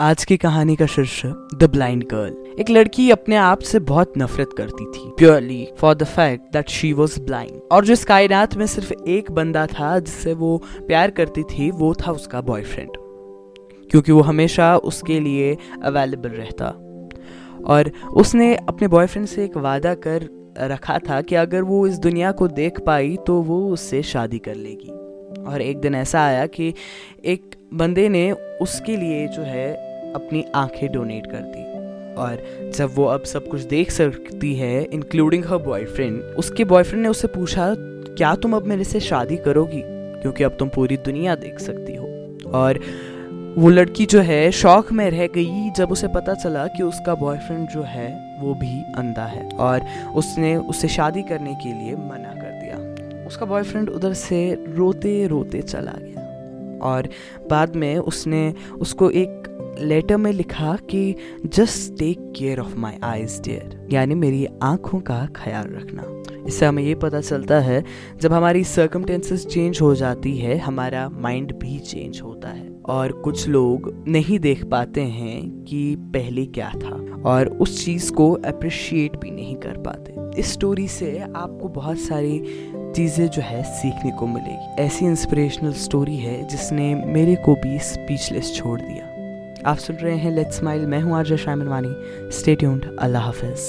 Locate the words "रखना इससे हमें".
65.66-66.82